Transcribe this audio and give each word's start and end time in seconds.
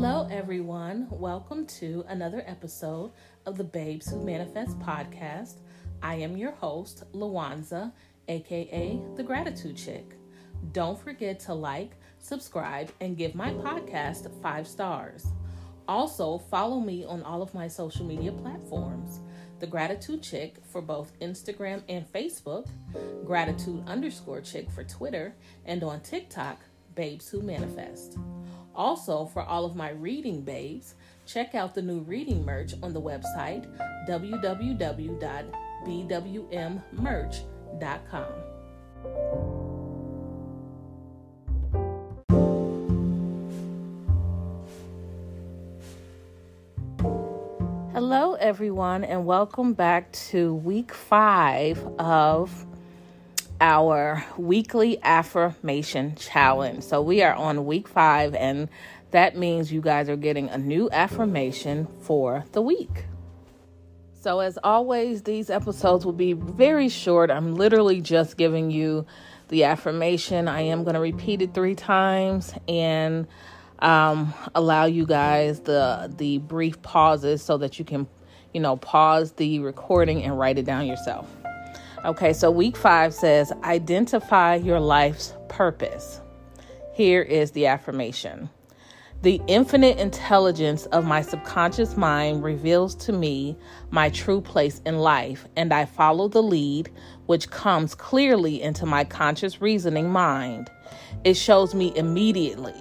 Hello, 0.00 0.28
everyone. 0.30 1.08
Welcome 1.10 1.66
to 1.80 2.04
another 2.06 2.44
episode 2.46 3.10
of 3.46 3.58
the 3.58 3.64
Babes 3.64 4.08
Who 4.08 4.24
Manifest 4.24 4.78
podcast. 4.78 5.54
I 6.04 6.14
am 6.14 6.36
your 6.36 6.52
host, 6.52 7.02
Lawanza, 7.14 7.90
aka 8.28 9.02
the 9.16 9.24
Gratitude 9.24 9.76
Chick. 9.76 10.14
Don't 10.70 10.96
forget 10.96 11.40
to 11.40 11.54
like, 11.54 11.96
subscribe, 12.20 12.92
and 13.00 13.16
give 13.16 13.34
my 13.34 13.50
podcast 13.50 14.30
five 14.40 14.68
stars. 14.68 15.26
Also, 15.88 16.38
follow 16.38 16.78
me 16.78 17.04
on 17.04 17.24
all 17.24 17.42
of 17.42 17.52
my 17.52 17.66
social 17.66 18.06
media 18.06 18.30
platforms 18.30 19.18
The 19.58 19.66
Gratitude 19.66 20.22
Chick 20.22 20.58
for 20.70 20.80
both 20.80 21.18
Instagram 21.18 21.82
and 21.88 22.06
Facebook, 22.12 22.68
Gratitude 23.26 23.82
underscore 23.88 24.42
Chick 24.42 24.70
for 24.70 24.84
Twitter, 24.84 25.34
and 25.64 25.82
on 25.82 26.02
TikTok, 26.02 26.60
Babes 26.94 27.28
Who 27.28 27.42
Manifest. 27.42 28.16
Also, 28.78 29.26
for 29.26 29.42
all 29.42 29.64
of 29.64 29.74
my 29.74 29.90
reading 29.90 30.40
babes, 30.40 30.94
check 31.26 31.56
out 31.56 31.74
the 31.74 31.82
new 31.82 31.98
reading 31.98 32.44
merch 32.44 32.74
on 32.80 32.92
the 32.92 33.02
website 33.02 33.66
www.bwmmerch.com. 34.08 35.18
Hello, 47.92 48.34
everyone, 48.34 49.02
and 49.02 49.26
welcome 49.26 49.72
back 49.72 50.12
to 50.12 50.54
week 50.54 50.94
five 50.94 51.84
of 51.98 52.67
our 53.60 54.24
weekly 54.36 54.98
affirmation 55.02 56.14
challenge. 56.16 56.84
So, 56.84 57.02
we 57.02 57.22
are 57.22 57.34
on 57.34 57.66
week 57.66 57.88
five, 57.88 58.34
and 58.34 58.68
that 59.10 59.36
means 59.36 59.72
you 59.72 59.80
guys 59.80 60.08
are 60.08 60.16
getting 60.16 60.48
a 60.48 60.58
new 60.58 60.88
affirmation 60.90 61.86
for 62.02 62.44
the 62.52 62.62
week. 62.62 63.04
So, 64.20 64.40
as 64.40 64.58
always, 64.64 65.22
these 65.22 65.48
episodes 65.48 66.04
will 66.04 66.12
be 66.12 66.32
very 66.32 66.88
short. 66.88 67.30
I'm 67.30 67.54
literally 67.54 68.00
just 68.00 68.36
giving 68.36 68.70
you 68.70 69.06
the 69.48 69.64
affirmation. 69.64 70.48
I 70.48 70.62
am 70.62 70.84
going 70.84 70.94
to 70.94 71.00
repeat 71.00 71.40
it 71.40 71.54
three 71.54 71.74
times 71.74 72.52
and 72.66 73.26
um, 73.78 74.34
allow 74.54 74.86
you 74.86 75.06
guys 75.06 75.60
the 75.60 76.12
the 76.16 76.38
brief 76.38 76.82
pauses 76.82 77.42
so 77.42 77.58
that 77.58 77.78
you 77.78 77.84
can, 77.84 78.06
you 78.52 78.60
know, 78.60 78.76
pause 78.76 79.32
the 79.32 79.60
recording 79.60 80.24
and 80.24 80.38
write 80.38 80.58
it 80.58 80.64
down 80.64 80.86
yourself. 80.86 81.28
Okay, 82.04 82.32
so 82.32 82.48
week 82.48 82.76
five 82.76 83.12
says 83.12 83.52
identify 83.64 84.54
your 84.54 84.78
life's 84.78 85.34
purpose. 85.48 86.20
Here 86.94 87.22
is 87.22 87.50
the 87.50 87.66
affirmation. 87.66 88.50
The 89.22 89.42
infinite 89.48 89.98
intelligence 89.98 90.86
of 90.86 91.04
my 91.04 91.22
subconscious 91.22 91.96
mind 91.96 92.44
reveals 92.44 92.94
to 93.06 93.12
me 93.12 93.56
my 93.90 94.10
true 94.10 94.40
place 94.40 94.80
in 94.86 94.98
life, 94.98 95.46
and 95.56 95.74
I 95.74 95.86
follow 95.86 96.28
the 96.28 96.42
lead, 96.42 96.88
which 97.26 97.50
comes 97.50 97.96
clearly 97.96 98.62
into 98.62 98.86
my 98.86 99.02
conscious 99.02 99.60
reasoning 99.60 100.08
mind. 100.08 100.70
It 101.24 101.34
shows 101.34 101.74
me 101.74 101.92
immediately. 101.96 102.80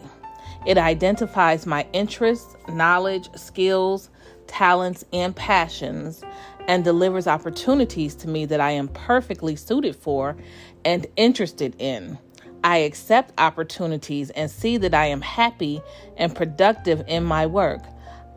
It 0.68 0.78
identifies 0.78 1.66
my 1.66 1.88
interests, 1.92 2.56
knowledge, 2.70 3.30
skills, 3.36 4.12
talents, 4.46 5.04
and 5.12 5.36
passions, 5.36 6.24
and 6.68 6.84
delivers 6.84 7.28
opportunities 7.28 8.16
to 8.16 8.28
me 8.28 8.46
that 8.46 8.60
I 8.60 8.72
am 8.72 8.90
perfectly 8.90 9.56
suited 9.56 9.96
for 9.96 10.38
and 10.86 11.08
interested 11.16 11.76
in. 11.80 12.18
I 12.64 12.78
accept 12.78 13.34
opportunities 13.38 14.30
and 14.32 14.52
see 14.52 14.78
that 14.78 14.94
I 14.94 15.06
am 15.06 15.22
happy 15.22 15.82
and 16.18 16.36
productive 16.36 17.04
in 17.08 17.24
my 17.24 17.46
work. 17.46 17.82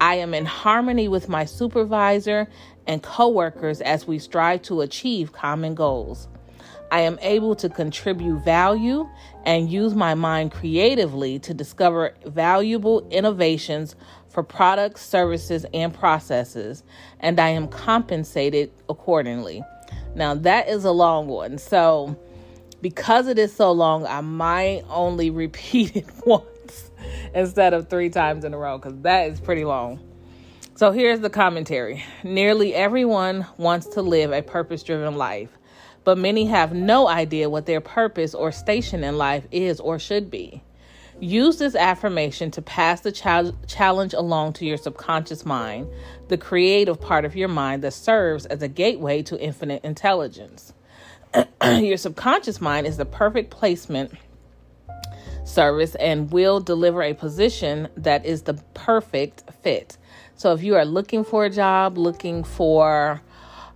I 0.01 0.15
am 0.17 0.33
in 0.35 0.47
harmony 0.47 1.09
with 1.09 1.29
my 1.29 1.45
supervisor 1.45 2.49
and 2.87 3.03
coworkers 3.03 3.81
as 3.81 4.07
we 4.07 4.19
strive 4.19 4.63
to 4.63 4.81
achieve 4.81 5.33
common 5.33 5.75
goals. 5.75 6.29
I 6.93 7.01
am 7.01 7.19
able 7.23 7.55
to 7.57 7.69
contribute 7.69 8.45
value 8.45 9.09
and 9.45 9.71
use 9.71 9.95
my 9.95 10.15
mind 10.15 10.53
creatively 10.53 11.39
to 11.41 11.55
discover 11.55 12.15
valuable 12.27 13.07
innovations 13.11 13.95
for 14.31 14.43
products, 14.43 15.05
services, 15.05 15.67
and 15.75 15.93
processes, 15.93 16.83
and 17.19 17.39
I 17.39 17.51
am 17.51 17.69
compensated 17.69 18.71
accordingly. 18.89 19.63
Now, 20.15 20.35
that 20.35 20.69
is 20.69 20.85
a 20.85 20.91
long 20.91 21.27
one. 21.27 21.59
So, 21.59 22.17
because 22.81 23.29
it 23.29 23.39
is 23.39 23.55
so 23.55 23.73
long, 23.73 24.07
I 24.07 24.21
might 24.21 24.85
only 24.89 25.31
repeat 25.45 25.97
it 25.97 26.07
once 26.25 26.91
instead 27.35 27.75
of 27.75 27.89
three 27.89 28.11
times 28.11 28.45
in 28.45 28.55
a 28.55 28.59
row 28.59 28.79
because 28.79 28.99
that 29.03 29.31
is 29.31 29.41
pretty 29.41 29.65
long. 29.65 30.01
So, 30.77 30.93
here's 30.93 31.21
the 31.21 31.31
commentary 31.31 32.05
Nearly 32.23 32.75
everyone 32.75 33.47
wants 33.59 33.89
to 33.89 34.03
live 34.03 34.33
a 34.33 34.43
purpose 34.43 34.83
driven 34.83 35.17
life 35.17 35.51
but 36.05 36.19
many 36.19 36.47
have 36.47 36.73
no 36.73 37.09
idea 37.09 37.51
what 37.51 37.67
their 37.67 37.81
purpose 37.81 38.35
or 38.35 38.53
station 38.53 39.05
in 39.05 39.19
life 39.19 39.47
is 39.51 39.81
or 39.81 39.99
should 39.99 40.31
be. 40.31 40.63
Use 41.21 41.59
this 41.59 41.75
affirmation 41.75 42.51
to 42.53 42.63
pass 42.63 43.03
the 43.03 43.13
ch- 43.13 43.55
challenge 43.67 44.15
along 44.15 44.55
to 44.55 44.65
your 44.65 44.79
subconscious 44.79 45.45
mind, 45.45 45.87
the 46.29 46.39
creative 46.39 46.99
part 46.99 47.27
of 47.27 47.37
your 47.37 47.49
mind 47.49 47.83
that 47.83 47.93
serves 47.93 48.47
as 48.47 48.63
a 48.63 48.69
gateway 48.69 49.23
to 49.23 49.39
infinite 49.39 49.85
intelligence. 49.85 50.73
your 51.65 51.99
subconscious 51.99 52.61
mind 52.61 52.87
is 52.87 52.97
the 52.97 53.05
perfect 53.05 53.51
placement 53.51 54.13
service 55.45 55.95
and 55.97 56.31
will 56.33 56.61
deliver 56.61 57.03
a 57.03 57.13
position 57.13 57.89
that 57.97 58.25
is 58.25 58.43
the 58.43 58.55
perfect 58.75 59.45
fit. 59.63 59.99
So 60.37 60.53
if 60.55 60.63
you 60.63 60.77
are 60.77 60.87
looking 60.87 61.25
for 61.25 61.45
a 61.45 61.51
job, 61.51 61.99
looking 61.99 62.45
for 62.45 63.21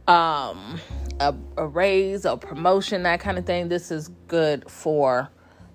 um, 0.08 0.80
a, 1.20 1.34
a 1.58 1.66
raise 1.66 2.24
or 2.24 2.38
promotion, 2.38 3.02
that 3.02 3.20
kind 3.20 3.38
of 3.38 3.44
thing, 3.44 3.68
this 3.68 3.90
is 3.90 4.08
good 4.28 4.70
for 4.70 5.30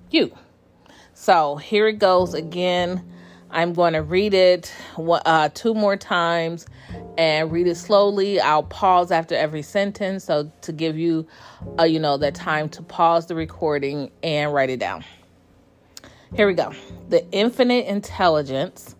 you. 0.09 0.35
So 1.21 1.57
here 1.57 1.85
it 1.89 1.99
goes 1.99 2.33
again. 2.33 3.03
I'm 3.51 3.73
going 3.73 3.91
to 3.91 4.01
read 4.01 4.33
it 4.33 4.73
uh, 4.97 5.49
two 5.53 5.73
more 5.73 5.97
times 5.97 6.65
and 7.17 7.51
read 7.51 7.67
it 7.67 7.75
slowly. 7.75 8.39
I'll 8.39 8.63
pause 8.63 9.11
after 9.11 9.35
every 9.35 9.61
sentence, 9.61 10.23
so 10.23 10.49
to 10.61 10.71
give 10.71 10.97
you, 10.97 11.27
uh, 11.77 11.83
you 11.83 11.99
know, 11.99 12.15
that 12.15 12.35
time 12.35 12.69
to 12.69 12.81
pause 12.81 13.25
the 13.27 13.35
recording 13.35 14.11
and 14.23 14.53
write 14.53 14.69
it 14.69 14.79
down. 14.79 15.03
Here 16.37 16.47
we 16.47 16.53
go. 16.53 16.71
The 17.09 17.29
infinite 17.33 17.85
intelligence 17.87 18.95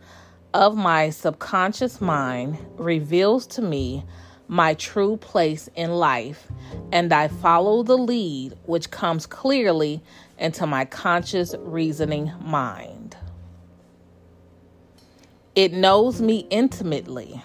of 0.53 0.75
my 0.75 1.11
subconscious 1.11 2.01
mind 2.01 2.57
reveals 2.75 3.47
to 3.47 3.61
me 3.61 4.03
my 4.49 4.73
true 4.73 5.15
place 5.15 5.69
in 5.75 5.91
life, 5.91 6.47
and 6.91 7.13
I 7.13 7.27
follow 7.27 7.83
the 7.83 7.97
lead 7.97 8.57
which 8.65 8.89
comes 8.89 9.27
clearly 9.27 10.01
into 10.39 10.65
my 10.65 10.85
conscious 10.85 11.53
reasoning 11.59 12.33
mind. 12.41 13.15
It 15.55 15.71
knows 15.71 16.19
me 16.19 16.47
intimately. 16.49 17.43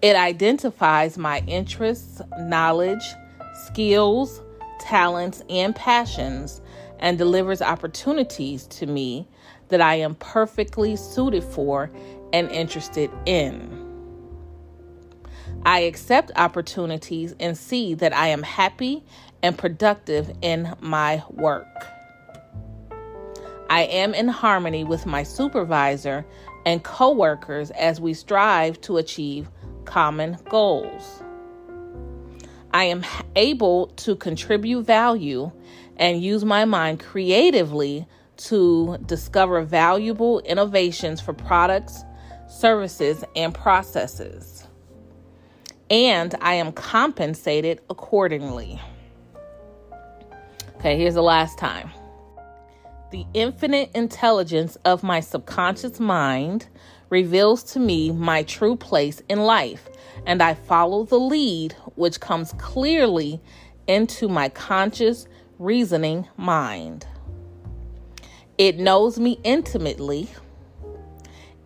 It 0.00 0.14
identifies 0.14 1.18
my 1.18 1.42
interests, 1.48 2.20
knowledge, 2.38 3.04
skills, 3.66 4.40
talents, 4.78 5.42
and 5.50 5.74
passions, 5.74 6.60
and 7.00 7.18
delivers 7.18 7.60
opportunities 7.60 8.66
to 8.68 8.86
me 8.86 9.26
that 9.68 9.80
I 9.80 9.96
am 9.96 10.14
perfectly 10.14 10.94
suited 10.94 11.42
for 11.42 11.90
and 12.32 12.48
interested 12.52 13.10
in. 13.26 13.81
I 15.64 15.80
accept 15.80 16.32
opportunities 16.34 17.36
and 17.38 17.56
see 17.56 17.94
that 17.94 18.12
I 18.12 18.28
am 18.28 18.42
happy 18.42 19.04
and 19.42 19.56
productive 19.56 20.30
in 20.42 20.74
my 20.80 21.22
work. 21.30 21.66
I 23.70 23.82
am 23.82 24.12
in 24.12 24.28
harmony 24.28 24.82
with 24.82 25.06
my 25.06 25.22
supervisor 25.22 26.26
and 26.66 26.82
coworkers 26.82 27.70
as 27.72 28.00
we 28.00 28.12
strive 28.12 28.80
to 28.82 28.96
achieve 28.96 29.48
common 29.84 30.36
goals. 30.48 31.22
I 32.72 32.84
am 32.84 33.04
able 33.36 33.86
to 33.98 34.16
contribute 34.16 34.82
value 34.82 35.52
and 35.96 36.22
use 36.22 36.44
my 36.44 36.64
mind 36.64 37.00
creatively 37.00 38.06
to 38.36 38.98
discover 39.06 39.62
valuable 39.62 40.40
innovations 40.40 41.20
for 41.20 41.32
products, 41.32 42.02
services, 42.48 43.22
and 43.36 43.54
processes 43.54 44.66
and 45.92 46.34
I 46.40 46.54
am 46.54 46.72
compensated 46.72 47.82
accordingly. 47.90 48.80
Okay, 50.76 50.96
here's 50.96 51.14
the 51.14 51.22
last 51.22 51.58
time. 51.58 51.90
The 53.10 53.26
infinite 53.34 53.90
intelligence 53.94 54.76
of 54.86 55.02
my 55.02 55.20
subconscious 55.20 56.00
mind 56.00 56.66
reveals 57.10 57.62
to 57.74 57.78
me 57.78 58.10
my 58.10 58.42
true 58.42 58.74
place 58.74 59.20
in 59.28 59.40
life, 59.40 59.90
and 60.26 60.42
I 60.42 60.54
follow 60.54 61.04
the 61.04 61.20
lead 61.20 61.74
which 61.94 62.20
comes 62.20 62.54
clearly 62.54 63.42
into 63.86 64.28
my 64.28 64.48
conscious 64.48 65.26
reasoning 65.58 66.26
mind. 66.38 67.06
It 68.56 68.78
knows 68.78 69.20
me 69.20 69.38
intimately. 69.44 70.30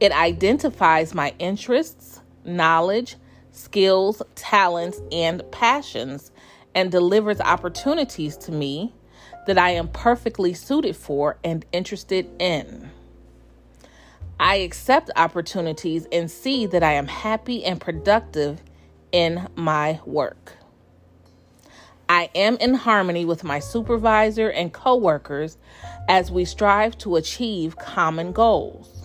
It 0.01 0.11
identifies 0.11 1.15
my 1.15 1.33
interests, 1.39 2.21
knowledge, 2.45 3.15
skills, 3.57 4.23
talents, 4.35 5.01
and 5.11 5.43
passions 5.51 6.31
and 6.75 6.93
delivers 6.93 7.41
opportunities 7.41 8.37
to 8.37 8.53
me 8.53 8.95
that 9.47 9.59
I 9.59 9.71
am 9.71 9.89
perfectly 9.89 10.53
suited 10.53 10.97
for 10.97 11.39
and 11.43 11.65
interested 11.73 12.29
in. 12.39 12.91
I 14.39 14.57
accept 14.57 15.11
opportunities 15.17 16.07
and 16.13 16.31
see 16.31 16.67
that 16.67 16.83
I 16.83 16.93
am 16.93 17.07
happy 17.07 17.65
and 17.65 17.81
productive 17.81 18.63
in 19.11 19.49
my 19.57 20.01
work. 20.05 20.53
I 22.09 22.31
am 22.35 22.57
in 22.59 22.75
harmony 22.75 23.25
with 23.25 23.43
my 23.43 23.59
supervisor 23.59 24.51
and 24.51 24.73
coworkers 24.73 25.57
as 26.09 26.31
we 26.31 26.45
strive 26.45 26.99
to 26.99 27.17
achieve 27.17 27.77
common 27.79 28.33
goals. 28.33 28.96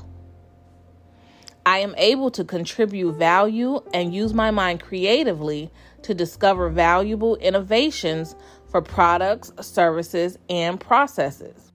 I 1.71 1.77
am 1.77 1.95
able 1.97 2.29
to 2.31 2.43
contribute 2.43 3.13
value 3.13 3.81
and 3.93 4.13
use 4.13 4.33
my 4.33 4.51
mind 4.51 4.81
creatively 4.81 5.71
to 6.01 6.13
discover 6.13 6.69
valuable 6.69 7.37
innovations 7.37 8.35
for 8.69 8.81
products, 8.81 9.53
services, 9.61 10.37
and 10.49 10.81
processes. 10.81 11.71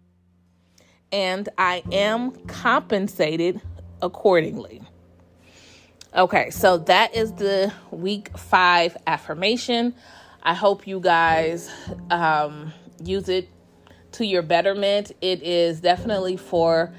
And 1.10 1.48
I 1.56 1.82
am 1.90 2.32
compensated 2.46 3.62
accordingly. 4.02 4.82
Okay, 6.14 6.50
so 6.50 6.76
that 6.76 7.16
is 7.16 7.32
the 7.32 7.72
week 7.90 8.36
five 8.36 8.98
affirmation. 9.06 9.94
I 10.42 10.52
hope 10.52 10.86
you 10.86 11.00
guys 11.00 11.70
um, 12.10 12.70
use 13.02 13.30
it 13.30 13.48
to 14.12 14.26
your 14.26 14.42
betterment. 14.42 15.12
It 15.22 15.42
is 15.42 15.80
definitely 15.80 16.36
for 16.36 16.92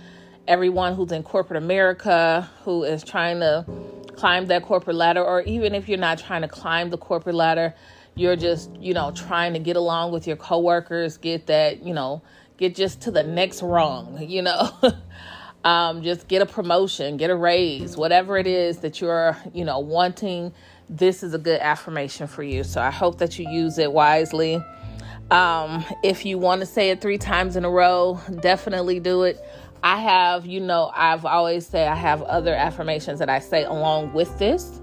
everyone 0.48 0.96
who's 0.96 1.12
in 1.12 1.24
corporate 1.24 1.62
America 1.62 2.50
who 2.64 2.84
is 2.84 3.04
trying 3.04 3.40
to 3.40 3.66
climb 4.16 4.48
that 4.48 4.64
corporate 4.64 4.96
ladder, 4.96 5.24
or 5.24 5.42
even 5.42 5.76
if 5.76 5.88
you're 5.88 5.98
not 5.98 6.18
trying 6.18 6.42
to 6.42 6.48
climb 6.48 6.90
the 6.90 6.98
corporate 6.98 7.36
ladder, 7.36 7.74
you're 8.16 8.36
just, 8.36 8.76
you 8.78 8.94
know, 8.94 9.12
trying 9.12 9.54
to 9.54 9.60
get 9.60 9.76
along 9.76 10.12
with 10.12 10.26
your 10.26 10.36
coworkers, 10.36 11.18
get 11.18 11.48
that, 11.48 11.84
you 11.84 11.94
know, 11.94 12.22
get 12.58 12.76
just 12.76 13.02
to 13.02 13.12
the 13.12 13.24
next 13.24 13.62
rung, 13.62 14.22
you 14.28 14.42
know. 14.42 14.72
um, 15.64 16.02
just 16.02 16.28
get 16.28 16.42
a 16.42 16.46
promotion, 16.46 17.18
get 17.18 17.30
a 17.30 17.36
raise, 17.36 17.96
whatever 17.96 18.38
it 18.38 18.48
is 18.48 18.80
that 18.80 19.02
you're, 19.02 19.38
you 19.54 19.66
know, 19.66 19.80
wanting. 19.80 20.54
This 20.90 21.22
is 21.22 21.34
a 21.34 21.38
good 21.38 21.60
affirmation 21.60 22.28
for 22.28 22.44
you. 22.44 22.64
So 22.64 22.82
I 22.82 22.92
hope 22.92 23.18
that 23.20 23.38
you 23.38 23.50
use 23.50 23.78
it 23.78 23.92
wisely. 23.92 24.64
Um, 25.30 25.84
if 26.04 26.26
you 26.26 26.38
want 26.38 26.62
to 26.62 26.66
say 26.66 26.90
it 26.90 27.02
three 27.02 27.18
times 27.18 27.58
in 27.58 27.66
a 27.66 27.70
row, 27.70 28.22
definitely 28.40 29.02
do 29.02 29.24
it. 29.24 29.44
I 29.84 30.00
have, 30.00 30.46
you 30.46 30.60
know, 30.60 30.92
I've 30.96 31.26
always 31.26 31.68
said 31.68 31.88
I 31.88 31.96
have 31.96 32.22
other 32.24 32.54
affirmations 32.54 33.20
that 33.20 33.30
I 33.30 33.40
say 33.40 33.64
along 33.64 34.14
with 34.14 34.38
this. 34.40 34.82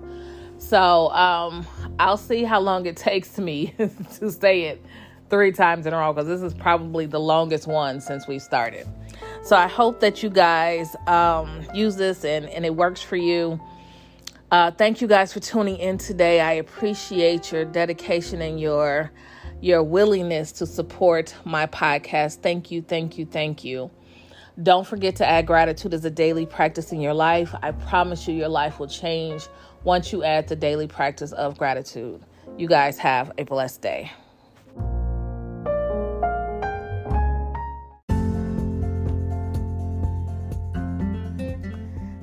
So 0.59 1.11
um, 1.11 1.67
I'll 1.99 2.17
see 2.17 2.45
how 2.45 2.61
long 2.61 2.87
it 2.87 2.97
takes 2.99 3.39
me 3.39 3.75
to 4.19 4.31
say 4.31 4.63
it 4.63 4.85
three 5.31 5.53
times 5.53 5.87
in 5.87 5.93
a 5.93 5.97
row 5.97 6.13
because 6.13 6.29
this 6.29 6.43
is 6.43 6.55
probably 6.55 7.07
the 7.07 7.21
longest 7.21 7.67
one 7.67 8.01
since 8.01 8.29
we 8.29 8.39
started. 8.39 8.87
So 9.43 9.57
I 9.57 9.67
hope 9.67 10.01
that 10.01 10.23
you 10.23 10.31
guys 10.31 10.95
um, 11.07 11.67
use 11.75 11.97
this 11.97 12.25
and, 12.25 12.47
and 12.47 12.65
it 12.65 12.75
works 12.75 13.03
for 13.03 13.17
you. 13.17 13.61
Uh, 14.51 14.71
thank 14.71 15.01
you 15.01 15.09
guys 15.09 15.33
for 15.33 15.41
tuning 15.41 15.77
in 15.79 15.99
today. 15.99 16.41
I 16.41 16.53
appreciate 16.53 17.51
your 17.51 17.65
dedication 17.65 18.41
and 18.41 18.61
your 18.61 19.11
your 19.61 19.83
willingness 19.83 20.53
to 20.53 20.67
support 20.67 21.35
my 21.45 21.67
podcast. 21.67 22.37
Thank 22.43 22.71
you, 22.71 22.83
thank 22.83 23.17
you, 23.17 23.25
thank 23.25 23.65
you. 23.65 23.91
Don't 24.63 24.87
forget 24.87 25.17
to 25.17 25.27
add 25.27 25.47
gratitude 25.47 25.95
as 25.95 26.05
a 26.05 26.11
daily 26.11 26.47
practice 26.47 26.93
in 26.93 27.01
your 27.01 27.15
life. 27.15 27.53
I 27.61 27.73
promise 27.73 28.29
you, 28.29 28.35
your 28.35 28.49
life 28.49 28.79
will 28.79 28.87
change 28.87 29.49
once 29.83 30.13
you 30.13 30.23
add 30.23 30.47
the 30.47 30.55
daily 30.55 30.87
practice 30.87 31.33
of 31.33 31.59
gratitude. 31.59 32.23
You 32.57 32.69
guys 32.69 32.97
have 32.99 33.33
a 33.37 33.43
blessed 33.43 33.83
day. 33.83 34.13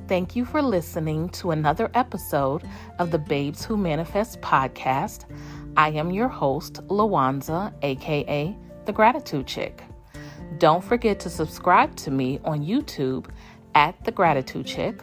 Thank 0.07 0.35
you 0.35 0.45
for 0.45 0.61
listening 0.61 1.29
to 1.29 1.51
another 1.51 1.91
episode 1.93 2.63
of 2.99 3.11
the 3.11 3.19
Babes 3.19 3.65
Who 3.65 3.75
Manifest 3.75 4.39
podcast. 4.41 5.25
I 5.75 5.89
am 5.89 6.11
your 6.11 6.27
host, 6.27 6.75
Lawanza, 6.87 7.73
aka 7.81 8.57
The 8.85 8.93
Gratitude 8.93 9.47
Chick. 9.47 9.83
Don't 10.57 10.83
forget 10.83 11.19
to 11.21 11.30
subscribe 11.30 11.95
to 11.98 12.12
me 12.12 12.39
on 12.44 12.65
YouTube 12.65 13.27
at 13.74 14.03
The 14.03 14.12
Gratitude 14.12 14.65
Chick. 14.65 15.01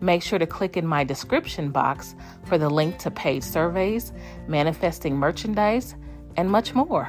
Make 0.00 0.22
sure 0.22 0.38
to 0.40 0.46
click 0.46 0.76
in 0.76 0.84
my 0.86 1.04
description 1.04 1.70
box 1.70 2.16
for 2.44 2.58
the 2.58 2.68
link 2.68 2.98
to 2.98 3.10
paid 3.10 3.44
surveys, 3.44 4.12
manifesting 4.48 5.16
merchandise, 5.16 5.94
and 6.36 6.50
much 6.50 6.74
more. 6.74 7.08